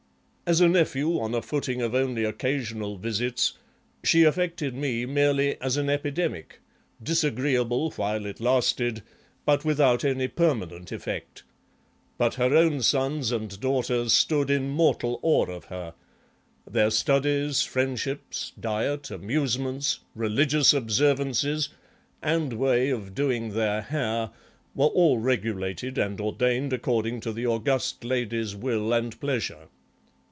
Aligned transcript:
As 0.51 0.59
a 0.59 0.67
nephew 0.67 1.17
on 1.17 1.33
a 1.33 1.41
footing 1.41 1.81
of 1.81 1.95
only 1.95 2.25
occasional 2.25 2.97
visits 2.97 3.53
she 4.03 4.23
affected 4.23 4.75
me 4.75 5.05
merely 5.05 5.55
as 5.61 5.77
an 5.77 5.89
epidemic, 5.89 6.59
disagreeable 7.01 7.91
while 7.91 8.25
it 8.25 8.41
lasted, 8.41 9.01
but 9.45 9.63
without 9.63 10.03
any 10.03 10.27
permanent 10.27 10.91
effect; 10.91 11.43
but 12.17 12.33
her 12.33 12.53
own 12.53 12.81
sons 12.81 13.31
and 13.31 13.61
daughters 13.61 14.11
stood 14.11 14.49
in 14.49 14.69
mortal 14.69 15.19
awe 15.23 15.45
of 15.45 15.65
her; 15.65 15.93
their 16.69 16.89
studies, 16.91 17.61
friendships, 17.63 18.51
diet, 18.59 19.09
amusements, 19.09 20.01
religious 20.15 20.73
observances, 20.73 21.69
and 22.21 22.51
way 22.51 22.89
of 22.89 23.15
doing 23.15 23.51
their 23.53 23.83
hair 23.83 24.31
were 24.75 24.87
all 24.87 25.17
regulated 25.17 25.97
and 25.97 26.19
ordained 26.19 26.73
according 26.73 27.21
to 27.21 27.31
the 27.31 27.47
august 27.47 28.03
lady's 28.03 28.53
will 28.53 28.91
and 28.91 29.17
pleasure. 29.21 29.69